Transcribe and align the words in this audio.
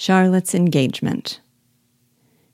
Charlotte's 0.00 0.54
engagement. 0.54 1.40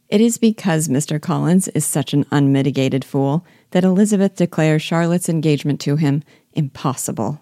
It 0.09 0.21
is 0.21 0.37
because 0.37 0.89
Mr. 0.89 1.23
Collins 1.23 1.69
is 1.69 1.87
such 1.87 2.13
an 2.13 2.27
unmitigated 2.33 3.05
fool 3.05 3.47
that 3.71 3.85
Elizabeth 3.85 4.35
declares 4.35 4.83
Charlotte's 4.83 5.29
engagement 5.29 5.79
to 5.83 5.95
him 5.95 6.25
impossible. 6.55 7.41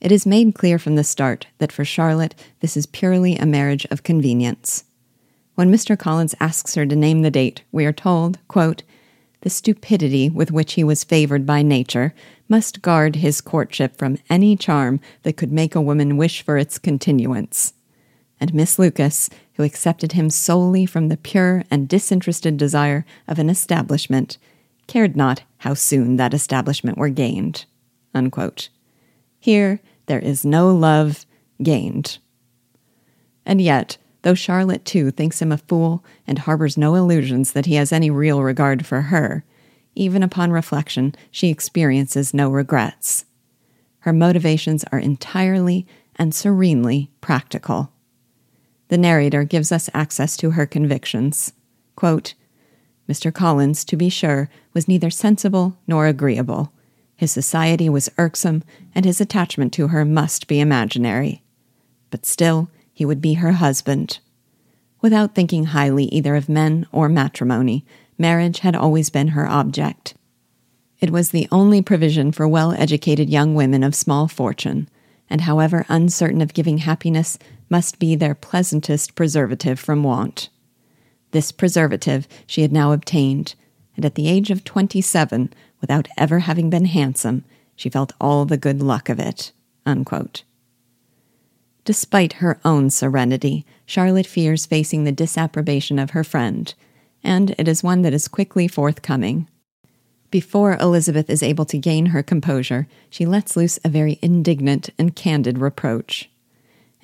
It 0.00 0.12
is 0.12 0.26
made 0.26 0.54
clear 0.54 0.78
from 0.78 0.94
the 0.94 1.02
start 1.02 1.48
that 1.58 1.72
for 1.72 1.84
Charlotte 1.84 2.36
this 2.60 2.76
is 2.76 2.86
purely 2.86 3.34
a 3.34 3.44
marriage 3.44 3.84
of 3.86 4.04
convenience. 4.04 4.84
When 5.56 5.72
Mr. 5.72 5.98
Collins 5.98 6.36
asks 6.38 6.76
her 6.76 6.86
to 6.86 6.94
name 6.94 7.22
the 7.22 7.32
date, 7.32 7.64
we 7.72 7.86
are 7.86 7.92
told, 7.92 8.38
quote, 8.46 8.84
the 9.40 9.50
stupidity 9.50 10.30
with 10.30 10.52
which 10.52 10.74
he 10.74 10.84
was 10.84 11.02
favored 11.02 11.44
by 11.44 11.62
nature 11.62 12.14
must 12.48 12.80
guard 12.80 13.16
his 13.16 13.40
courtship 13.40 13.98
from 13.98 14.18
any 14.30 14.56
charm 14.56 15.00
that 15.24 15.36
could 15.36 15.50
make 15.50 15.74
a 15.74 15.80
woman 15.80 16.16
wish 16.16 16.42
for 16.42 16.56
its 16.56 16.78
continuance. 16.78 17.72
And 18.40 18.52
Miss 18.52 18.78
Lucas, 18.78 19.30
who 19.54 19.62
accepted 19.62 20.12
him 20.12 20.28
solely 20.30 20.86
from 20.86 21.08
the 21.08 21.16
pure 21.16 21.64
and 21.70 21.88
disinterested 21.88 22.56
desire 22.56 23.04
of 23.28 23.38
an 23.38 23.48
establishment, 23.48 24.38
cared 24.86 25.16
not 25.16 25.42
how 25.58 25.74
soon 25.74 26.16
that 26.16 26.34
establishment 26.34 26.98
were 26.98 27.08
gained. 27.08 27.64
Unquote. 28.14 28.68
Here, 29.38 29.80
there 30.06 30.18
is 30.18 30.44
no 30.44 30.74
love 30.74 31.24
gained. 31.62 32.18
And 33.46 33.60
yet, 33.60 33.96
though 34.22 34.34
Charlotte 34.34 34.84
too 34.84 35.10
thinks 35.10 35.40
him 35.40 35.52
a 35.52 35.58
fool 35.58 36.04
and 36.26 36.40
harbors 36.40 36.76
no 36.76 36.94
illusions 36.94 37.52
that 37.52 37.66
he 37.66 37.74
has 37.74 37.92
any 37.92 38.10
real 38.10 38.42
regard 38.42 38.86
for 38.86 39.02
her, 39.02 39.44
even 39.94 40.22
upon 40.22 40.50
reflection, 40.50 41.14
she 41.30 41.48
experiences 41.48 42.34
no 42.34 42.50
regrets. 42.50 43.24
Her 44.00 44.12
motivations 44.12 44.84
are 44.92 44.98
entirely 44.98 45.86
and 46.16 46.34
serenely 46.34 47.10
practical. 47.20 47.92
The 48.88 48.98
narrator 48.98 49.44
gives 49.44 49.72
us 49.72 49.90
access 49.94 50.36
to 50.38 50.52
her 50.52 50.66
convictions. 50.66 51.52
Quote, 51.96 52.34
Mr. 53.08 53.32
Collins, 53.32 53.84
to 53.84 53.96
be 53.96 54.08
sure, 54.08 54.48
was 54.72 54.88
neither 54.88 55.10
sensible 55.10 55.76
nor 55.86 56.06
agreeable. 56.06 56.72
His 57.16 57.30
society 57.30 57.88
was 57.88 58.10
irksome, 58.18 58.62
and 58.94 59.04
his 59.04 59.20
attachment 59.20 59.72
to 59.74 59.88
her 59.88 60.04
must 60.04 60.46
be 60.46 60.60
imaginary. 60.60 61.42
But 62.10 62.26
still, 62.26 62.70
he 62.92 63.04
would 63.04 63.20
be 63.20 63.34
her 63.34 63.52
husband. 63.52 64.18
Without 65.00 65.34
thinking 65.34 65.66
highly 65.66 66.04
either 66.06 66.34
of 66.34 66.48
men 66.48 66.86
or 66.92 67.08
matrimony, 67.08 67.84
marriage 68.16 68.60
had 68.60 68.74
always 68.74 69.10
been 69.10 69.28
her 69.28 69.46
object. 69.46 70.14
It 70.98 71.10
was 71.10 71.30
the 71.30 71.48
only 71.52 71.82
provision 71.82 72.32
for 72.32 72.48
well 72.48 72.72
educated 72.72 73.28
young 73.28 73.54
women 73.54 73.82
of 73.82 73.94
small 73.94 74.28
fortune, 74.28 74.88
and 75.28 75.42
however 75.42 75.84
uncertain 75.88 76.40
of 76.40 76.54
giving 76.54 76.78
happiness, 76.78 77.38
must 77.68 77.98
be 77.98 78.14
their 78.14 78.34
pleasantest 78.34 79.14
preservative 79.14 79.80
from 79.80 80.02
want. 80.02 80.48
This 81.30 81.52
preservative 81.52 82.28
she 82.46 82.62
had 82.62 82.72
now 82.72 82.92
obtained, 82.92 83.54
and 83.96 84.04
at 84.04 84.14
the 84.14 84.28
age 84.28 84.50
of 84.50 84.64
twenty 84.64 85.00
seven, 85.00 85.52
without 85.80 86.08
ever 86.16 86.40
having 86.40 86.70
been 86.70 86.86
handsome, 86.86 87.44
she 87.76 87.88
felt 87.88 88.12
all 88.20 88.44
the 88.44 88.56
good 88.56 88.82
luck 88.82 89.08
of 89.08 89.18
it. 89.18 89.52
Unquote. 89.84 90.44
Despite 91.84 92.34
her 92.34 92.58
own 92.64 92.88
serenity, 92.88 93.66
Charlotte 93.84 94.26
fears 94.26 94.64
facing 94.64 95.04
the 95.04 95.12
disapprobation 95.12 95.98
of 95.98 96.10
her 96.10 96.24
friend, 96.24 96.72
and 97.22 97.54
it 97.58 97.68
is 97.68 97.82
one 97.82 98.02
that 98.02 98.14
is 98.14 98.28
quickly 98.28 98.66
forthcoming. 98.66 99.48
Before 100.30 100.76
Elizabeth 100.78 101.28
is 101.28 101.42
able 101.42 101.64
to 101.66 101.78
gain 101.78 102.06
her 102.06 102.22
composure, 102.22 102.88
she 103.10 103.26
lets 103.26 103.56
loose 103.56 103.78
a 103.84 103.88
very 103.88 104.18
indignant 104.22 104.90
and 104.98 105.14
candid 105.14 105.58
reproach. 105.58 106.30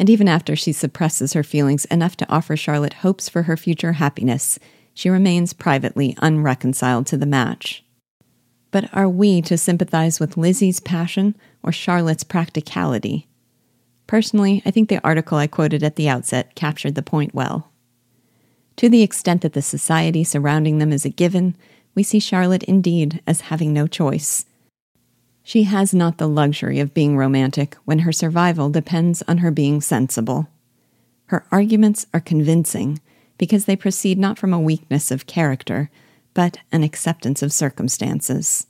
And 0.00 0.08
even 0.08 0.28
after 0.28 0.56
she 0.56 0.72
suppresses 0.72 1.34
her 1.34 1.42
feelings 1.42 1.84
enough 1.84 2.16
to 2.16 2.30
offer 2.30 2.56
Charlotte 2.56 2.94
hopes 2.94 3.28
for 3.28 3.42
her 3.42 3.56
future 3.58 3.92
happiness, 3.92 4.58
she 4.94 5.10
remains 5.10 5.52
privately 5.52 6.16
unreconciled 6.22 7.06
to 7.08 7.18
the 7.18 7.26
match. 7.26 7.84
But 8.70 8.88
are 8.94 9.10
we 9.10 9.42
to 9.42 9.58
sympathize 9.58 10.18
with 10.18 10.38
Lizzie's 10.38 10.80
passion 10.80 11.36
or 11.62 11.70
Charlotte's 11.70 12.24
practicality? 12.24 13.28
Personally, 14.06 14.62
I 14.64 14.70
think 14.70 14.88
the 14.88 15.04
article 15.04 15.36
I 15.36 15.46
quoted 15.46 15.82
at 15.82 15.96
the 15.96 16.08
outset 16.08 16.54
captured 16.54 16.94
the 16.94 17.02
point 17.02 17.34
well. 17.34 17.70
To 18.76 18.88
the 18.88 19.02
extent 19.02 19.42
that 19.42 19.52
the 19.52 19.60
society 19.60 20.24
surrounding 20.24 20.78
them 20.78 20.94
is 20.94 21.04
a 21.04 21.10
given, 21.10 21.56
we 21.94 22.04
see 22.04 22.20
Charlotte 22.20 22.62
indeed 22.62 23.20
as 23.26 23.42
having 23.42 23.74
no 23.74 23.86
choice. 23.86 24.46
She 25.42 25.64
has 25.64 25.94
not 25.94 26.18
the 26.18 26.28
luxury 26.28 26.80
of 26.80 26.94
being 26.94 27.16
romantic 27.16 27.76
when 27.84 28.00
her 28.00 28.12
survival 28.12 28.70
depends 28.70 29.22
on 29.26 29.38
her 29.38 29.50
being 29.50 29.80
sensible. 29.80 30.48
Her 31.26 31.46
arguments 31.50 32.06
are 32.12 32.20
convincing 32.20 33.00
because 33.38 33.64
they 33.64 33.76
proceed 33.76 34.18
not 34.18 34.38
from 34.38 34.52
a 34.52 34.60
weakness 34.60 35.10
of 35.10 35.26
character, 35.26 35.90
but 36.34 36.58
an 36.72 36.82
acceptance 36.82 37.42
of 37.42 37.52
circumstances. 37.52 38.66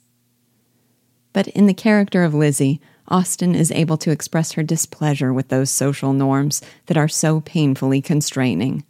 But 1.33 1.47
in 1.49 1.65
the 1.65 1.73
character 1.73 2.23
of 2.23 2.33
Lizzie, 2.33 2.81
Austen 3.07 3.55
is 3.55 3.71
able 3.71 3.97
to 3.97 4.11
express 4.11 4.53
her 4.53 4.63
displeasure 4.63 5.33
with 5.33 5.49
those 5.49 5.69
social 5.69 6.13
norms 6.13 6.61
that 6.85 6.97
are 6.97 7.09
so 7.09 7.41
painfully 7.41 8.01
constraining. 8.01 8.85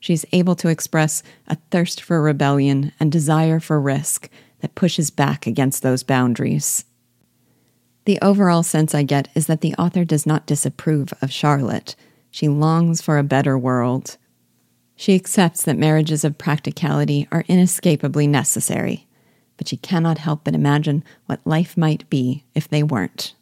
She's 0.00 0.26
able 0.32 0.56
to 0.56 0.68
express 0.68 1.22
a 1.46 1.56
thirst 1.70 2.00
for 2.00 2.20
rebellion 2.20 2.92
and 2.98 3.12
desire 3.12 3.60
for 3.60 3.80
risk 3.80 4.28
that 4.60 4.74
pushes 4.74 5.10
back 5.10 5.46
against 5.46 5.82
those 5.82 6.02
boundaries. 6.02 6.84
The 8.04 8.18
overall 8.20 8.62
sense 8.62 8.94
I 8.94 9.04
get 9.04 9.28
is 9.34 9.46
that 9.46 9.60
the 9.60 9.74
author 9.74 10.04
does 10.04 10.26
not 10.26 10.46
disapprove 10.46 11.12
of 11.22 11.30
Charlotte. 11.30 11.94
She 12.30 12.48
longs 12.48 13.00
for 13.00 13.18
a 13.18 13.22
better 13.22 13.56
world. 13.56 14.16
She 14.96 15.14
accepts 15.14 15.62
that 15.62 15.78
marriages 15.78 16.24
of 16.24 16.38
practicality 16.38 17.28
are 17.30 17.44
inescapably 17.48 18.26
necessary, 18.26 19.06
but 19.56 19.68
she 19.68 19.76
cannot 19.76 20.18
help 20.18 20.44
but 20.44 20.54
imagine 20.54 21.04
what 21.26 21.46
life 21.46 21.76
might 21.76 22.08
be 22.10 22.44
if 22.54 22.68
they 22.68 22.82
weren't. 22.82 23.34